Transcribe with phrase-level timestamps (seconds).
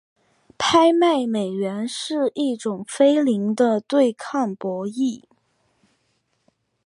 [0.57, 5.21] 拍卖美元是一种非零和对抗博弈。